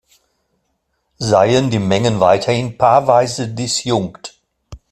[1.19, 4.41] Seien die Mengen weiterhin paarweise disjunkt.